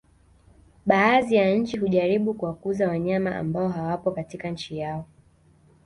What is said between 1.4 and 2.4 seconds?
nchi hujaribu